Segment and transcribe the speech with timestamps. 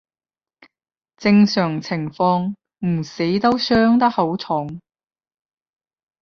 [1.17, 4.81] 正常情況唔死都傷得好重